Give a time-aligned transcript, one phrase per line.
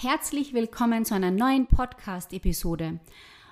[0.00, 3.00] Herzlich willkommen zu einer neuen Podcast-Episode.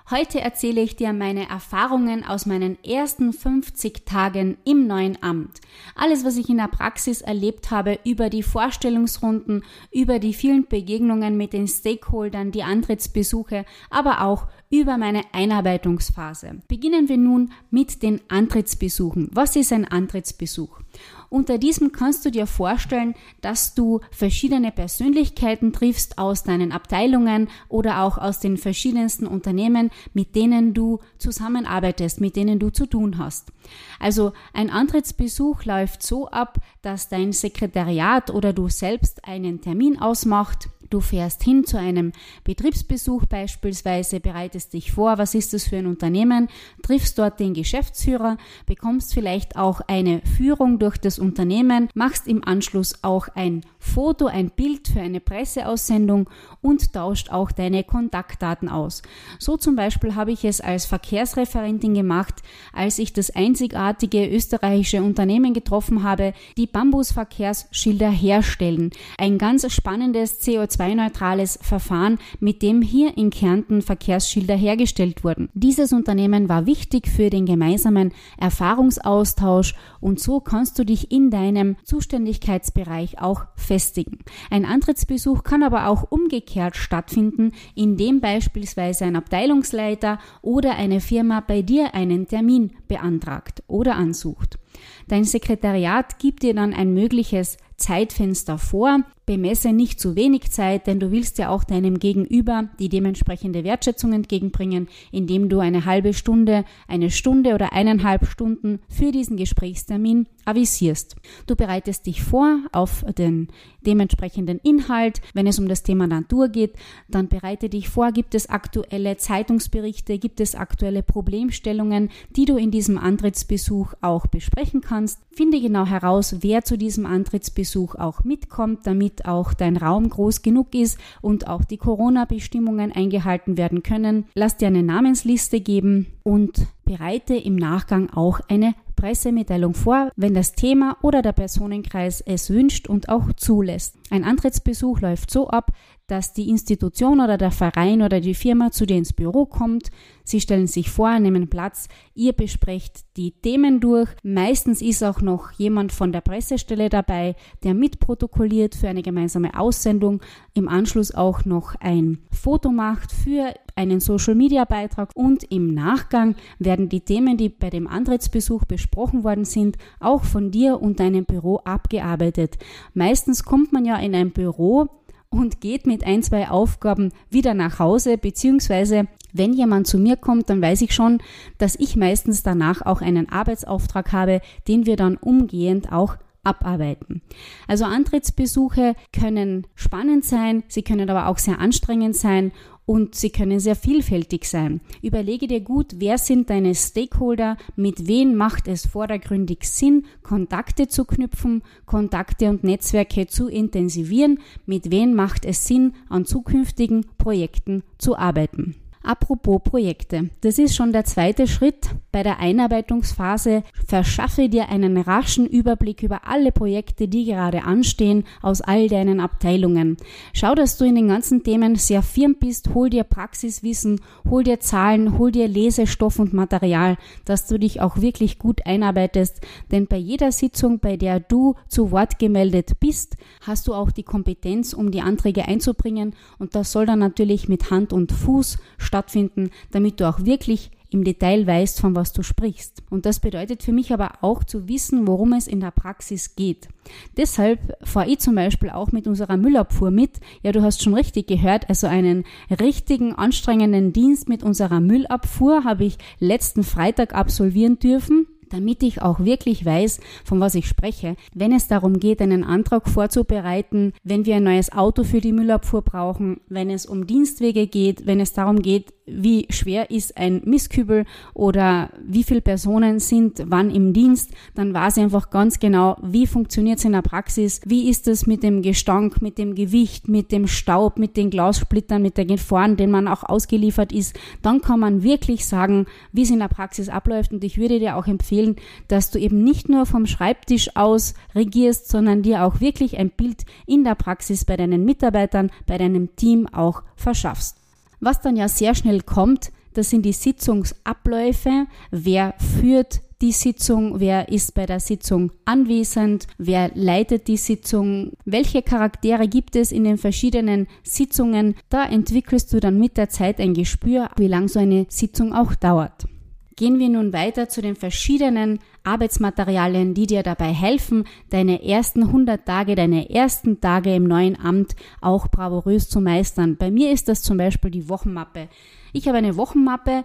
[0.09, 5.59] Heute erzähle ich dir meine Erfahrungen aus meinen ersten 50 Tagen im neuen Amt.
[5.93, 11.35] Alles, was ich in der Praxis erlebt habe über die Vorstellungsrunden, über die vielen Begegnungen
[11.35, 16.61] mit den Stakeholdern, die Antrittsbesuche, aber auch über meine Einarbeitungsphase.
[16.69, 19.29] Beginnen wir nun mit den Antrittsbesuchen.
[19.33, 20.79] Was ist ein Antrittsbesuch?
[21.29, 28.03] Unter diesem kannst du dir vorstellen, dass du verschiedene Persönlichkeiten triffst aus deinen Abteilungen oder
[28.03, 33.51] auch aus den verschiedensten Unternehmen, mit denen du zusammenarbeitest, mit denen du zu tun hast.
[33.99, 40.69] Also ein Antrittsbesuch läuft so ab, dass dein Sekretariat oder du selbst einen Termin ausmacht,
[40.89, 45.85] Du fährst hin zu einem Betriebsbesuch beispielsweise, bereitest dich vor, was ist das für ein
[45.85, 46.47] Unternehmen,
[46.81, 53.03] triffst dort den Geschäftsführer, bekommst vielleicht auch eine Führung durch das Unternehmen, machst im Anschluss
[53.03, 56.29] auch ein Foto, ein Bild für eine Presseaussendung
[56.61, 59.01] und tauscht auch deine Kontaktdaten aus.
[59.39, 62.35] So zum Beispiel habe ich es als Verkehrsreferentin gemacht,
[62.73, 68.91] als ich das einzigartige österreichische Unternehmen getroffen habe, die Bambusverkehrsschilder herstellen.
[69.17, 70.39] Ein ganz spannendes
[70.77, 75.49] CO2-neutrales Verfahren, mit dem hier in Kärnten Verkehrsschilder hergestellt wurden.
[75.53, 81.75] Dieses Unternehmen war wichtig für den gemeinsamen Erfahrungsaustausch und so kannst du dich in deinem
[81.83, 84.19] Zuständigkeitsbereich auch festigen.
[84.49, 91.61] Ein Antrittsbesuch kann aber auch umgekehrt stattfinden, indem beispielsweise ein Abteilungsleiter oder eine Firma bei
[91.61, 94.59] dir einen Termin beantragt oder ansucht.
[95.07, 99.03] Dein Sekretariat gibt dir dann ein mögliches Zeitfenster vor.
[99.25, 104.13] Bemesse nicht zu wenig Zeit, denn du willst ja auch deinem Gegenüber die dementsprechende Wertschätzung
[104.13, 111.17] entgegenbringen, indem du eine halbe Stunde, eine Stunde oder eineinhalb Stunden für diesen Gesprächstermin avisierst.
[111.45, 113.49] Du bereitest dich vor auf den
[113.85, 115.19] dementsprechenden Inhalt.
[115.33, 116.75] Wenn es um das Thema Natur geht,
[117.09, 118.13] dann bereite dich vor.
[118.13, 120.19] Gibt es aktuelle Zeitungsberichte?
[120.19, 125.19] Gibt es aktuelle Problemstellungen, die du in diesem Antrittsbesuch auch besprechen kannst?
[125.31, 130.41] Finde genau heraus, wer zu diesem Antrittsbesuch auch mitkommt, damit damit auch dein Raum groß
[130.41, 134.25] genug ist und auch die Corona-Bestimmungen eingehalten werden können.
[134.33, 140.51] Lass dir eine Namensliste geben und bereite im Nachgang auch eine Pressemitteilung vor, wenn das
[140.51, 143.95] Thema oder der Personenkreis es wünscht und auch zulässt.
[144.09, 145.71] Ein Antrittsbesuch läuft so ab,
[146.07, 149.91] dass die Institution oder der Verein oder die Firma zu dir ins Büro kommt.
[150.23, 154.09] Sie stellen sich vor, nehmen Platz, ihr besprecht die Themen durch.
[154.23, 160.21] Meistens ist auch noch jemand von der Pressestelle dabei, der mitprotokolliert für eine gemeinsame Aussendung,
[160.53, 167.01] im Anschluss auch noch ein Foto macht für einen Social-Media-Beitrag und im Nachgang werden die
[167.01, 172.57] Themen, die bei dem Antrittsbesuch besprochen worden sind, auch von dir und deinem Büro abgearbeitet.
[172.93, 174.89] Meistens kommt man ja in ein Büro,
[175.29, 180.49] und geht mit ein, zwei Aufgaben wieder nach Hause, beziehungsweise wenn jemand zu mir kommt,
[180.49, 181.19] dann weiß ich schon,
[181.57, 186.15] dass ich meistens danach auch einen Arbeitsauftrag habe, den wir dann umgehend auch
[186.47, 187.21] abarbeiten.
[187.67, 192.51] Also Antrittsbesuche können spannend sein, sie können aber auch sehr anstrengend sein
[192.87, 194.79] und sie können sehr vielfältig sein.
[195.01, 201.03] Überlege dir gut, wer sind deine Stakeholder, mit wem macht es vordergründig Sinn, Kontakte zu
[201.03, 208.17] knüpfen, Kontakte und Netzwerke zu intensivieren, mit wem macht es Sinn, an zukünftigen Projekten zu
[208.17, 208.75] arbeiten.
[209.07, 210.31] Apropos Projekte.
[210.41, 213.63] Das ist schon der zweite Schritt bei der Einarbeitungsphase.
[213.87, 219.95] Verschaffe dir einen raschen Überblick über alle Projekte, die gerade anstehen, aus all deinen Abteilungen.
[220.33, 224.59] Schau, dass du in den ganzen Themen sehr firm bist, hol dir Praxiswissen, hol dir
[224.59, 229.39] Zahlen, hol dir Lesestoff und Material, dass du dich auch wirklich gut einarbeitest.
[229.71, 234.03] Denn bei jeder Sitzung, bei der du zu Wort gemeldet bist, hast du auch die
[234.03, 236.13] Kompetenz, um die Anträge einzubringen.
[236.39, 240.71] Und das soll dann natürlich mit Hand und Fuß stattfinden stattfinden, damit du auch wirklich
[240.89, 242.81] im Detail weißt, von was du sprichst.
[242.89, 246.69] Und das bedeutet für mich aber auch zu wissen, worum es in der Praxis geht.
[247.17, 250.21] Deshalb fahre ich zum Beispiel auch mit unserer Müllabfuhr mit.
[250.43, 255.83] Ja, du hast schon richtig gehört, also einen richtigen, anstrengenden Dienst mit unserer Müllabfuhr habe
[255.83, 258.25] ich letzten Freitag absolvieren dürfen.
[258.49, 261.15] Damit ich auch wirklich weiß, von was ich spreche.
[261.33, 265.81] Wenn es darum geht, einen Antrag vorzubereiten, wenn wir ein neues Auto für die Müllabfuhr
[265.81, 271.05] brauchen, wenn es um Dienstwege geht, wenn es darum geht, wie schwer ist ein Mistkübel
[271.33, 276.27] oder wie viele Personen sind wann im Dienst, dann weiß ich einfach ganz genau, wie
[276.27, 280.31] funktioniert es in der Praxis, wie ist es mit dem Gestank, mit dem Gewicht, mit
[280.31, 284.17] dem Staub, mit den Glassplittern, mit den Gefahren, denen man auch ausgeliefert ist.
[284.41, 287.95] Dann kann man wirklich sagen, wie es in der Praxis abläuft und ich würde dir
[287.95, 288.57] auch empfehlen,
[288.87, 293.45] dass du eben nicht nur vom Schreibtisch aus regierst, sondern dir auch wirklich ein Bild
[293.65, 297.56] in der Praxis bei deinen Mitarbeitern, bei deinem Team auch verschaffst.
[297.99, 301.67] Was dann ja sehr schnell kommt, das sind die Sitzungsabläufe.
[301.91, 303.99] Wer führt die Sitzung?
[303.99, 306.27] Wer ist bei der Sitzung anwesend?
[306.37, 308.13] Wer leitet die Sitzung?
[308.25, 311.55] Welche Charaktere gibt es in den verschiedenen Sitzungen?
[311.69, 315.55] Da entwickelst du dann mit der Zeit ein Gespür, wie lang so eine Sitzung auch
[315.55, 316.07] dauert.
[316.57, 322.47] Gehen wir nun weiter zu den verschiedenen Arbeitsmaterialien, die dir dabei helfen, deine ersten 100
[322.47, 326.57] Tage, deine ersten Tage im neuen Amt auch bravourös zu meistern.
[326.57, 328.49] Bei mir ist das zum Beispiel die Wochenmappe.
[328.91, 330.03] Ich habe eine Wochenmappe,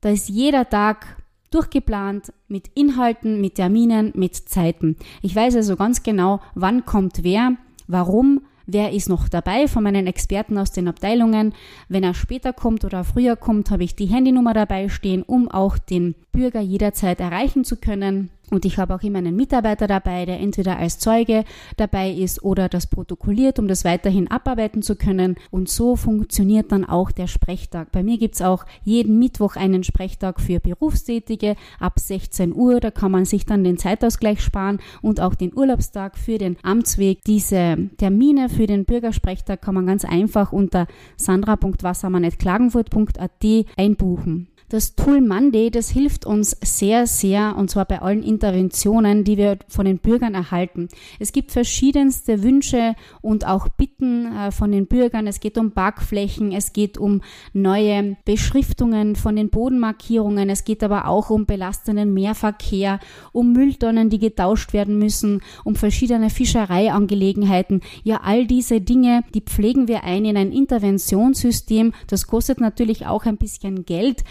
[0.00, 1.16] da ist jeder Tag
[1.50, 4.96] durchgeplant mit Inhalten, mit Terminen, mit Zeiten.
[5.20, 7.56] Ich weiß also ganz genau, wann kommt wer,
[7.88, 11.54] warum, wer ist noch dabei von meinen Experten aus den Abteilungen.
[11.88, 15.78] Wenn er später kommt oder früher kommt, habe ich die Handynummer dabei stehen, um auch
[15.78, 18.30] den Bürger jederzeit erreichen zu können.
[18.50, 21.44] Und ich habe auch immer einen Mitarbeiter dabei, der entweder als Zeuge
[21.76, 25.36] dabei ist oder das protokolliert, um das weiterhin abarbeiten zu können.
[25.50, 27.92] Und so funktioniert dann auch der Sprechtag.
[27.92, 32.80] Bei mir gibt's auch jeden Mittwoch einen Sprechtag für Berufstätige ab 16 Uhr.
[32.80, 37.22] Da kann man sich dann den Zeitausgleich sparen und auch den Urlaubstag für den Amtsweg.
[37.24, 40.86] Diese Termine für den Bürgersprechtag kann man ganz einfach unter
[41.16, 44.48] sandra.wassermann.klagenfurt.at einbuchen.
[44.70, 49.56] Das Tool Monday, das hilft uns sehr, sehr, und zwar bei allen Interventionen, die wir
[49.66, 50.88] von den Bürgern erhalten.
[51.18, 55.26] Es gibt verschiedenste Wünsche und auch Bitten äh, von den Bürgern.
[55.26, 57.22] Es geht um Parkflächen, es geht um
[57.54, 63.00] neue Beschriftungen von den Bodenmarkierungen, es geht aber auch um belastenden Mehrverkehr,
[63.32, 67.80] um Mülltonnen, die getauscht werden müssen, um verschiedene Fischereiangelegenheiten.
[68.04, 71.94] Ja, all diese Dinge, die pflegen wir ein in ein Interventionssystem.
[72.06, 74.24] Das kostet natürlich auch ein bisschen Geld,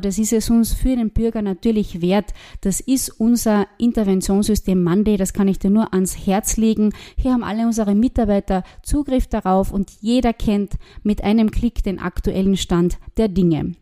[0.00, 2.32] das ist es uns für den Bürger natürlich wert.
[2.60, 6.92] Das ist unser Interventionssystem Monday, das kann ich dir nur ans Herz legen.
[7.16, 12.56] Hier haben alle unsere Mitarbeiter Zugriff darauf und jeder kennt mit einem Klick den aktuellen
[12.56, 13.74] Stand der Dinge.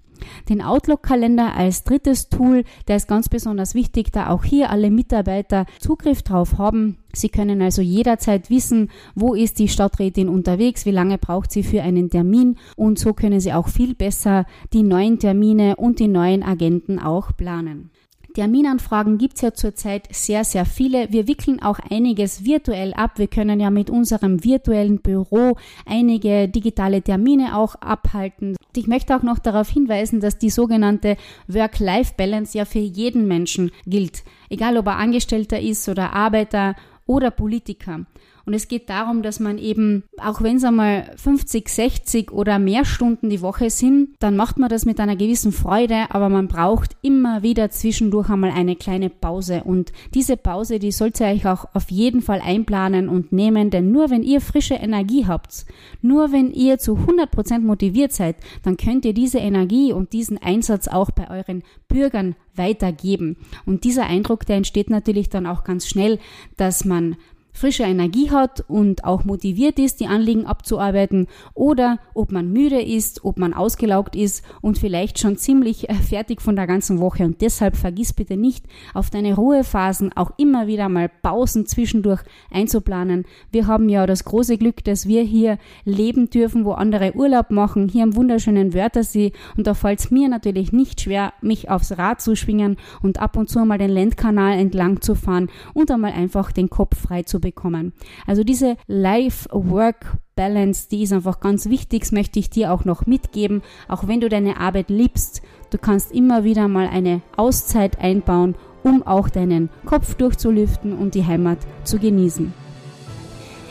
[0.49, 5.67] Den Outlook-Kalender als drittes Tool, der ist ganz besonders wichtig, da auch hier alle Mitarbeiter
[5.81, 6.99] Zugriff drauf haben.
[7.13, 11.83] Sie können also jederzeit wissen, wo ist die Stadträtin unterwegs, wie lange braucht sie für
[11.83, 16.43] einen Termin und so können Sie auch viel besser die neuen Termine und die neuen
[16.43, 17.91] Agenten auch planen.
[18.33, 21.13] Terminanfragen gibt's ja zurzeit sehr, sehr viele.
[21.13, 23.13] Wir wickeln auch einiges virtuell ab.
[23.17, 25.57] Wir können ja mit unserem virtuellen Büro
[25.87, 28.57] einige digitale Termine auch abhalten.
[28.75, 31.17] Ich möchte auch noch darauf hinweisen, dass die sogenannte
[31.49, 34.25] Work-Life-Balance ja für jeden Menschen gilt.
[34.49, 36.75] Egal ob er Angestellter ist oder Arbeiter
[37.07, 38.07] oder Politiker.
[38.45, 42.85] Und es geht darum, dass man eben, auch wenn es einmal 50, 60 oder mehr
[42.85, 46.97] Stunden die Woche sind, dann macht man das mit einer gewissen Freude, aber man braucht
[47.03, 49.63] immer wieder zwischendurch einmal eine kleine Pause.
[49.65, 53.93] Und diese Pause, die sollt ihr euch auch auf jeden Fall einplanen und nehmen, denn
[53.93, 55.65] nur wenn ihr frische Energie habt,
[56.01, 60.89] nur wenn ihr zu 100% motiviert seid, dann könnt ihr diese Energie und diesen Einsatz
[60.89, 63.37] auch bei euren Bürgern weitergeben.
[63.67, 66.19] Und dieser Eindruck, der entsteht natürlich dann auch ganz schnell,
[66.57, 67.17] dass man
[67.53, 73.25] frische Energie hat und auch motiviert ist, die Anliegen abzuarbeiten oder ob man müde ist,
[73.25, 77.25] ob man ausgelaugt ist und vielleicht schon ziemlich äh, fertig von der ganzen Woche.
[77.25, 83.25] Und deshalb vergiss bitte nicht, auf deine Ruhephasen auch immer wieder mal Pausen zwischendurch einzuplanen.
[83.51, 87.89] Wir haben ja das große Glück, dass wir hier leben dürfen, wo andere Urlaub machen,
[87.89, 89.33] hier am wunderschönen Wörthersee.
[89.57, 93.37] Und da fällt es mir natürlich nicht schwer, mich aufs Rad zu schwingen und ab
[93.37, 97.42] und zu mal den Landkanal entlang zu fahren und einmal einfach den Kopf frei zu
[97.43, 97.93] bekommen.
[98.27, 103.61] Also diese Life-Work-Balance, die ist einfach ganz wichtig, das möchte ich dir auch noch mitgeben.
[103.89, 109.03] Auch wenn du deine Arbeit liebst, du kannst immer wieder mal eine Auszeit einbauen, um
[109.03, 112.62] auch deinen Kopf durchzulüften und die Heimat zu genießen.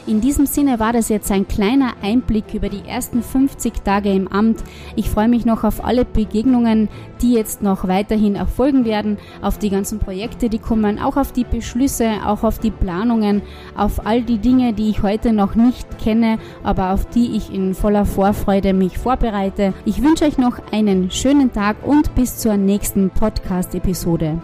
[0.08, 4.28] In diesem Sinne war das jetzt ein kleiner Einblick über die ersten 50 Tage im
[4.28, 4.64] Amt.
[4.96, 6.90] Ich freue mich noch auf alle Begegnungen,
[7.22, 11.44] die jetzt noch weiterhin erfolgen werden, auf die ganzen Projekte, die kommen, auch auf die
[11.44, 13.44] Beschlüsse, auch auf die Planungen,
[13.76, 17.76] auf all die Dinge, die ich heute noch nicht kenne, aber auf die ich in
[17.76, 19.74] voller Vorfreude mich vorbereite.
[19.86, 24.42] Ich wünsche euch noch einen schönen Tag und bis zur nächsten Podcast-Episode.